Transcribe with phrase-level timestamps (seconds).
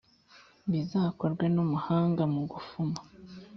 [0.71, 2.97] bizakorwe n’umuhanga mu gufuma